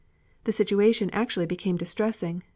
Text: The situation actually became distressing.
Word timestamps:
The 0.45 0.51
situation 0.51 1.11
actually 1.13 1.45
became 1.45 1.77
distressing. 1.77 2.41